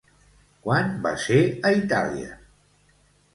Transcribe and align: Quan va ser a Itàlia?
Quan 0.63 0.89
va 1.03 1.11
ser 1.25 1.37
a 1.69 1.75
Itàlia? 1.81 2.33